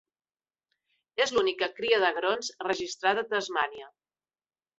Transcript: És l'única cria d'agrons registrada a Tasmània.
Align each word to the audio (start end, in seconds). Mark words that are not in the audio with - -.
És 1.25 1.33
l'única 1.35 1.69
cria 1.81 1.99
d'agrons 2.05 2.49
registrada 2.69 3.27
a 3.27 3.29
Tasmània. 3.37 3.93